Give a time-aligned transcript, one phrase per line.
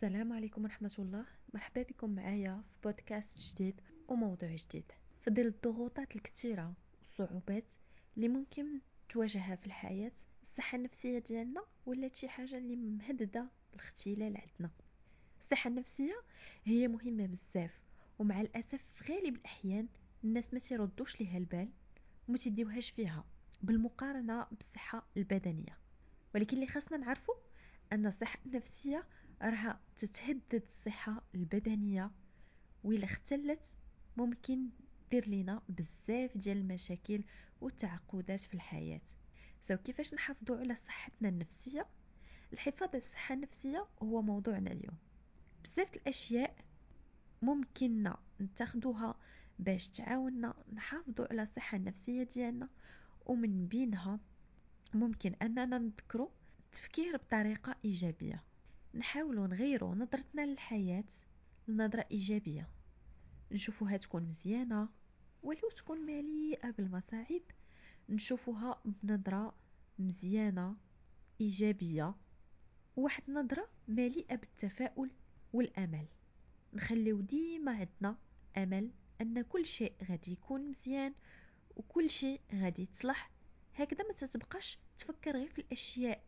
[0.00, 1.24] السلام عليكم ورحمة الله.
[1.54, 4.92] مرحبا بكم معايا في بودكاست جديد وموضوع جديد.
[5.20, 7.74] في ظل الضغوطات الكثيرة والصعوبات
[8.16, 14.70] اللي ممكن تواجهها في الحياة الصحة النفسية ديالنا ولات شي حاجة اللي مهددة الاختلال عندنا.
[15.40, 16.22] الصحة النفسية
[16.64, 17.84] هي مهمة بزاف
[18.18, 19.88] ومع الأسف في غالب الأحيان
[20.24, 21.68] الناس ما تيردوش ليها البال
[22.28, 23.24] وما تديوهاش فيها
[23.62, 25.78] بالمقارنة بالصحة البدنية.
[26.34, 27.34] ولكن اللي خاصنا نعرفه
[27.92, 29.04] أن الصحة النفسية
[29.42, 32.10] راها تتهدد الصحة البدنية
[32.84, 33.74] وإلا اختلت
[34.16, 34.68] ممكن
[35.10, 37.22] دير لينا بزاف ديال المشاكل
[37.60, 39.00] والتعقدات في الحياة.
[39.60, 41.86] سو كيفاش نحافظوا على صحتنا النفسية؟
[42.52, 44.96] الحفاظ على الصحة النفسية هو موضوعنا اليوم.
[45.64, 46.56] بزاف الأشياء
[47.42, 49.14] ممكن نتخذوها
[49.58, 52.68] باش تعاوننا نحافظوا على الصحة النفسية ديالنا
[53.26, 54.20] ومن بينها
[54.94, 56.28] ممكن أننا نذكروا
[56.66, 58.49] التفكير بطريقة إيجابية.
[58.94, 61.04] نحاولوا نغيروا نظرتنا للحياة
[61.68, 62.68] لنظرة إيجابية.
[63.52, 64.88] نشوفوها تكون مزيانة
[65.42, 67.42] ولو تكون مليئة بالمصاعب
[68.08, 69.54] نشوفوها بنظرة
[69.98, 70.76] مزيانة
[71.40, 72.14] إيجابية
[72.96, 75.10] واحد نظرة مليئة بالتفاؤل
[75.52, 76.06] والأمل.
[76.74, 78.16] نخليو ديما عندنا
[78.56, 81.14] أمل أن كل شيء غادي يكون مزيان
[81.76, 83.30] وكل شيء غادي يتصلح.
[83.74, 86.24] هكذا ما تتبقاش تفكر غير في الأشياء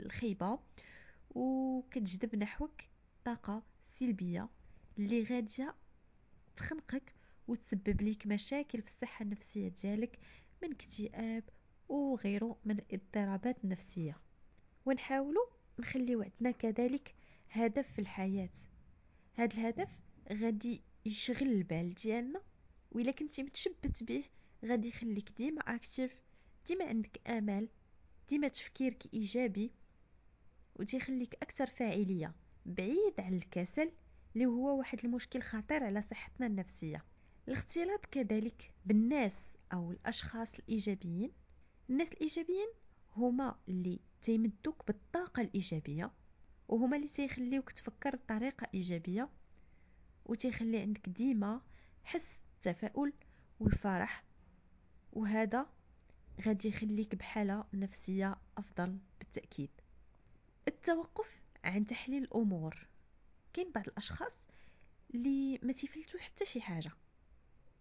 [0.00, 0.58] الخيبة
[1.34, 2.82] وكتجذب نحوك
[3.24, 4.48] طاقة سلبية
[4.98, 5.74] اللي غادية
[6.56, 7.12] تخنقك
[7.48, 10.18] وتسبب ليك مشاكل في الصحة النفسية ديالك
[10.62, 11.44] من اكتئاب
[11.88, 14.18] وغيره من الاضطرابات النفسية
[14.86, 15.46] ونحاولوا
[15.78, 17.14] نخليو عندنا كذلك
[17.50, 18.50] هدف في الحياة.
[19.36, 19.88] هاد الهدف
[20.32, 22.42] غادي يشغل البال ديالنا
[22.92, 24.24] وإلا كنتي متشبت به
[24.64, 26.12] غادي يخليك ديما اكتيف
[26.66, 27.68] ديما عندك امل
[28.28, 29.70] ديما تفكيرك إيجابي
[30.76, 32.32] وتيخليك أكثر فاعلية
[32.66, 33.90] بعيد عن الكسل
[34.34, 37.04] اللي هو واحد المشكل خطير على صحتنا النفسية.
[37.48, 41.32] الاختلاط كذلك بالناس أو الأشخاص الإيجابيين.
[41.90, 42.68] الناس الإيجابيين
[43.16, 46.10] هما اللي تيمدوك بالطاقة الإيجابية
[46.68, 49.28] وهما اللي تيخليوك تفكر بطريقة إيجابية
[50.26, 51.60] وتيخلي عندك ديما
[52.04, 53.12] حس التفاؤل
[53.60, 54.24] والفرح.
[55.12, 55.66] وهذا
[56.46, 59.70] غادي يخليك بحالة نفسية أفضل بالتأكيد.
[60.68, 62.86] التوقف عن تحليل الأمور.
[63.52, 64.36] كاين بعض الأشخاص
[65.14, 66.92] اللي ما تيفلتوا حتى شي حاجة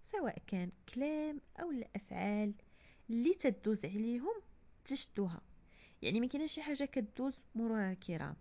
[0.03, 2.53] سواء كان كلام أو الأفعال
[3.09, 4.41] اللي تدوز عليهم
[4.85, 5.41] تشدوها
[6.01, 8.35] يعني ما كاينش شي حاجة كدوز مرور الكرام.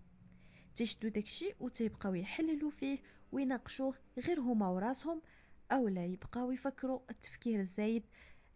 [0.75, 2.99] تيشدو داكشي وتيبقاو يحللوا فيه
[3.33, 5.23] ويناقشوه غير هما وراسهم
[5.73, 8.03] أو لا يبقاو يفكروا التفكير الزايد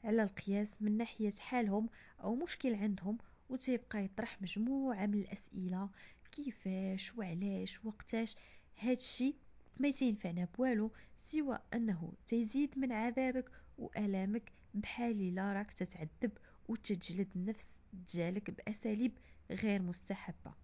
[0.04, 1.88] على القياس من ناحية حالهم
[2.24, 3.18] أو مشكل عندهم
[3.50, 5.88] وتيبقى يطرح مجموعة من الأسئلة.
[6.32, 8.36] كيفاش؟ وعلاش؟ وقتاش؟
[8.78, 9.34] هادشي
[9.80, 16.32] ما تينفعنا بوالو سوى أنه تيزيد من عذابك وألامك بحال لا راك تتعذب
[16.68, 17.80] وتجلد النفس
[18.14, 19.12] ديالك بأساليب
[19.50, 20.54] غير مستحبة.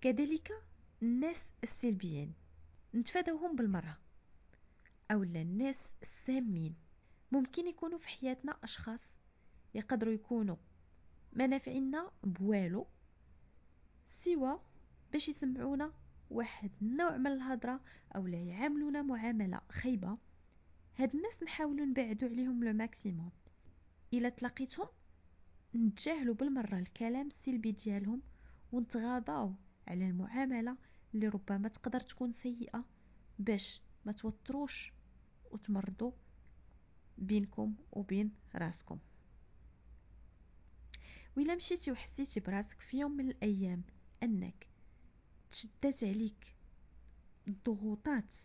[0.00, 0.52] كذلك
[1.02, 2.32] الناس السلبيين
[2.94, 3.98] نتفادوهم بالمرة.
[5.10, 6.74] أولا الناس السامين.
[7.32, 9.14] ممكن يكونوا في حياتنا أشخاص
[9.74, 10.56] يقدروا يكونوا
[11.32, 12.86] ما نافعنا بوالو
[14.08, 14.60] سوى
[15.12, 15.92] باش يسمعونا
[16.30, 17.80] واحد النوع من الهضرة
[18.16, 20.18] أو لا يعاملونا معاملة خايبة.
[20.96, 23.30] هاد الناس نحاولوا نبعدوا عليهم لو ماكسيموم.
[24.14, 24.86] إلا تلاقيتهم
[25.74, 28.22] نتجاهلوا بالمرة الكلام السلبي ديالهم
[28.72, 29.54] ونتغاضاو
[29.88, 30.76] على المعاملة
[31.14, 32.84] اللي ربما تقدر تكون سيئة
[33.38, 34.92] باش ما توتروش
[35.50, 36.12] وتمرضوا
[37.18, 38.98] بينكم وبين راسكم.
[41.36, 43.82] وإلا مشيتي وحسيتي براسك في يوم من الأيام
[44.22, 44.66] أنك
[45.50, 46.54] تشدات عليك
[47.48, 48.36] الضغوطات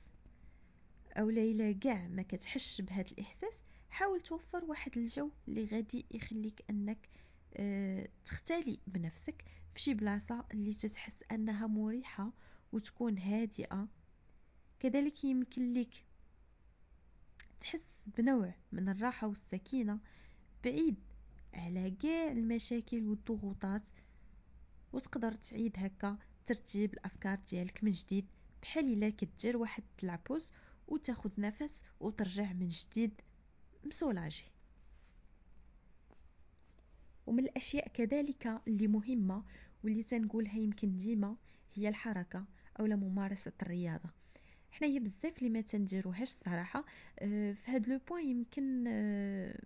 [1.18, 3.59] أو ليلى كاع ما كتحش بهذا الإحساس
[3.90, 7.09] حاول توفر واحد الجو اللي غادي يخليك أنك
[7.53, 12.31] آه تختلي بنفسك في شي بلاصة اللي تتحس أنها مريحة
[12.72, 13.88] وتكون هادئة.
[14.80, 16.04] كذلك يمكن لك
[17.60, 20.00] تحس بنوع من الراحة والسكينة
[20.63, 20.95] بعيد
[21.53, 23.89] على كاع المشاكل والضغوطات
[24.94, 28.25] وتقدر تعيد هكا ترتيب الأفكار ديالك من جديد
[28.61, 30.47] بحال إلا كدير واحد لابوز
[30.88, 33.21] وتاخد نفس وترجع من جديد
[33.83, 34.45] مسولاجي.
[37.27, 39.44] ومن الأشياء كذلك اللي مهمة
[39.83, 41.35] واللي تنقولها يمكن ديما
[41.73, 42.45] هي الحركة
[42.79, 44.09] أو ممارسة الرياضة.
[44.71, 46.85] حنايا بزاف اللي ما تنديروهاش الصراحة
[47.19, 49.59] آه، في هاد le point يمكن آه،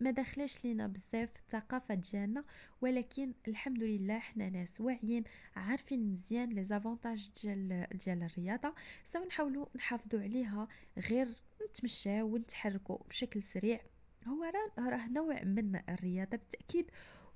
[0.00, 2.44] ما داخلاش لينا بزاف الثقافة ديالنا
[2.80, 5.24] ولكن الحمد لله حنا ناس واعيين
[5.56, 8.74] عارفين مزيان les avantages ديال ديال الرياضة.
[9.04, 10.68] so نحاولوا نحافظوا عليها
[10.98, 11.28] غير
[11.68, 13.80] نتمشاو ونتحركوا بشكل سريع.
[14.26, 14.44] هو
[14.78, 16.90] راه نوع من الرياضة بالتأكيد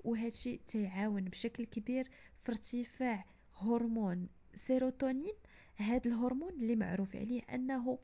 [0.05, 2.09] وهادشي تيعاون بشكل كبير
[2.39, 3.25] في ارتفاع
[3.57, 5.35] هرمون سيروتونين.
[5.79, 7.99] هاد الهرمون اللي معروف عليه أنه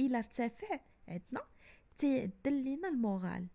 [0.00, 1.42] إلى ارتفع عندنا
[1.96, 3.46] تيعدل لينا المورال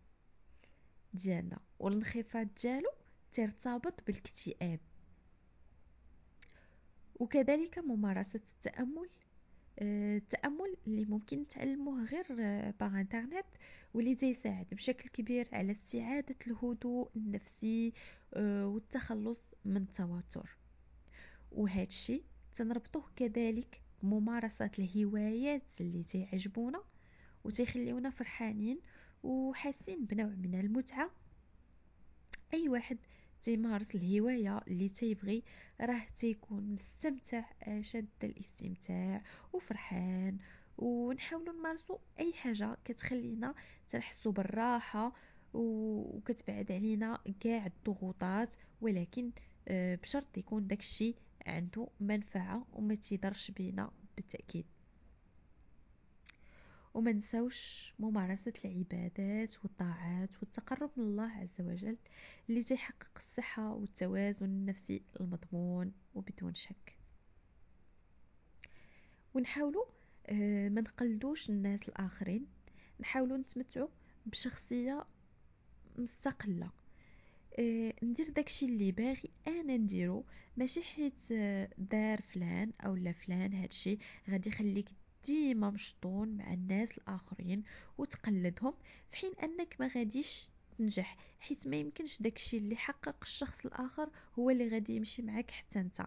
[1.15, 2.89] ديالنا والانخفاض ديالو
[3.31, 4.79] ترتبط بالاكتئاب.
[7.19, 9.09] وكذلك ممارسة التأمل
[9.79, 12.25] آه، التأمل اللي ممكن تعلموه غير
[12.79, 13.45] باغ انترنت
[13.93, 17.93] واللي تيساعد بشكل كبير على استعادة الهدوء النفسي
[18.33, 20.57] آه، والتخلص من التوتر.
[21.51, 22.23] وهذا الشيء
[22.55, 26.83] تنربطوه كذلك بممارسة الهوايات اللي تعجبونا
[27.43, 28.79] وتيخليونا فرحانين
[29.23, 31.11] وحاسين بنوع من المتعة.
[32.53, 32.97] أي واحد
[33.41, 35.43] تيمارس الهواية اللي تيبغي
[35.81, 39.23] راه تيكون مستمتع اشد الاستمتاع
[39.53, 40.37] وفرحان.
[40.77, 43.55] ونحاولوا نمارسوا أي حاجة كتخلينا
[43.89, 45.13] تنحسوا بالراحة
[45.53, 48.55] وكتبعد علينا كاع الضغوطات.
[48.81, 49.31] ولكن
[49.67, 51.15] آه، بشرط يكون داكشي
[51.47, 54.65] عنده منفعة وما تيضرش بينا بالتأكيد.
[56.95, 61.97] وما نساوش ممارسة العبادات والطاعات والتقرب من الله عز وجل
[62.49, 66.95] اللي تيحقق الصحة والتوازن النفسي المضمون وبدون شك.
[69.33, 69.85] ونحاولوا
[70.27, 72.47] آه، ما نقلدوش الناس الآخرين
[72.99, 73.87] نحاولوا نتمتعوا
[74.25, 75.05] بشخصية
[75.97, 76.69] مستقلة.
[77.59, 80.25] آه، ندير داكشي اللي باغي أنا نديرو
[80.57, 83.97] ماشي حيت آه، دار فلان أو لا فلان هادشي
[84.29, 84.89] غادي يخليك
[85.25, 87.63] ديما مشطون مع الناس الآخرين
[87.97, 88.73] وتقلدهم
[89.11, 94.49] في حين أنك ما غاديش تنجح حيت ما يمكنش داكشي اللي حقق الشخص الآخر هو
[94.49, 96.05] اللي غادي يمشي معاك حتى أنت.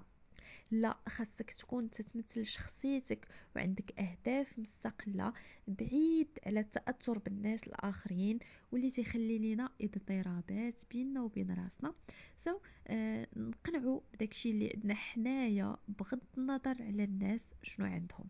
[0.71, 5.33] لا خاصك تكون تتمثل شخصيتك وعندك أهداف مستقلة
[5.69, 8.39] بعيد على التاثر بالناس الآخرين
[8.73, 11.95] واللي تيخلي لينا اضطرابات بيننا وبين راسنا.
[12.37, 18.29] سو so, آه نقنعوا بداكشي اللي عندنا حنايا بغض النظر على الناس شنو عندهم.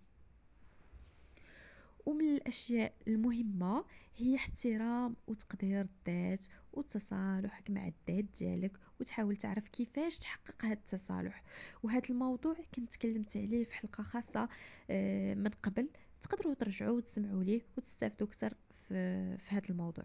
[2.08, 3.84] ومن الأشياء المهمة
[4.16, 11.42] هي احترام وتقدير الذات والتصالح مع الذات ديالك وتحاول تعرف كيفاش تحقق هذا التصالح.
[11.82, 14.48] وهذا الموضوع كنت تكلمت عليه في حلقة خاصة
[14.90, 15.88] آه، من قبل.
[16.22, 18.54] تقدروا ترجعوا وتسمعوا ليه وتستافدوا أكثر
[18.88, 20.04] في, في هذا الموضوع.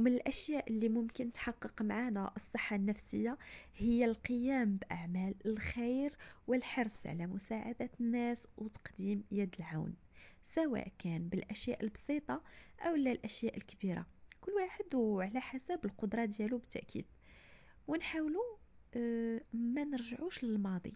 [0.00, 3.38] ومن الأشياء اللي ممكن تحقق معنا الصحة النفسية
[3.76, 6.16] هي القيام بأعمال الخير
[6.46, 9.94] والحرص على مساعدة الناس وتقديم يد العون
[10.42, 12.42] سواء كان بالأشياء البسيطة
[12.80, 14.06] أو لا الأشياء الكبيرة
[14.40, 17.04] كل واحد وعلى حسب القدرة ديالو بالتأكيد.
[17.88, 18.56] ونحاولوا
[18.94, 20.94] آه، ما نرجعوش للماضي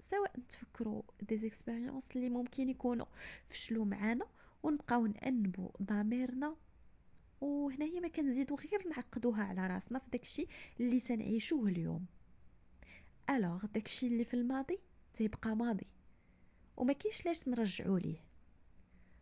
[0.00, 3.06] سواء نتفكروا des expériences اللي ممكن يكونوا
[3.46, 4.26] فشلوا معانا
[4.62, 6.56] ونبقاو نأنبوا ضميرنا
[7.40, 10.46] وهنايا ما كنزيدو غير نعقدوها على راسنا في داكشي
[10.80, 12.06] اللي تنعيشوه اليوم.
[13.30, 14.78] alors داكشي اللي في الماضي
[15.14, 15.86] تيبقى ماضي
[16.76, 18.20] وما كاينش لاش نرجعو ليه.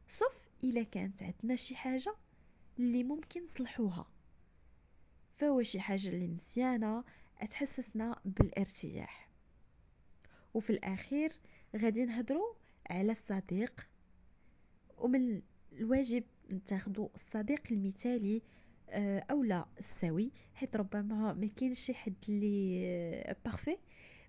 [0.09, 2.15] صف إلا كانت عندنا شي حاجة
[2.79, 4.07] اللي ممكن نصلحوها.
[5.37, 7.05] فهو شي حاجة اللي نسيانا
[7.51, 9.29] تحسسنا بالارتياح.
[10.55, 11.33] وفي الأخير
[11.77, 12.55] غادي نهضروا
[12.91, 13.87] على الصديق
[14.99, 15.43] ومن
[15.73, 18.43] الواجب نتاخدو الصديق المثالي
[18.91, 23.77] آه، أو لا السوي حيت ربما ما كاينش شي حد اللي بارفي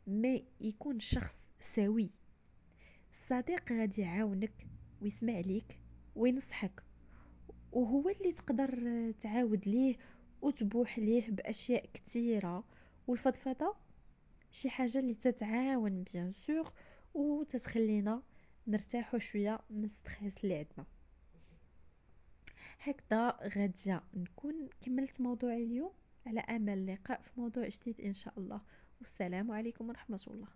[0.08, 2.10] mais يكون شخص سوي.
[3.12, 4.68] الصديق غادي يعاونك
[5.02, 5.80] ويسمع ليك
[6.16, 6.84] وينصحك
[7.72, 8.72] وهو اللي تقدر
[9.20, 9.96] تعاود ليه
[10.42, 12.64] وتبوح ليه بأشياء كثيرة.
[13.08, 13.76] والفضفضة
[14.52, 16.74] شي حاجة اللي تتعاون bien sûr
[17.14, 18.24] وتتخلينا
[18.68, 20.86] نرتاحوا شوية من ال stress اللي عندنا.
[22.82, 25.92] هكذا غادية نكون كملت موضوعي اليوم
[26.28, 28.62] على أمل اللقاء في موضوع جديد إن شاء الله.
[29.00, 30.48] والسلام عليكم ورحمة الله.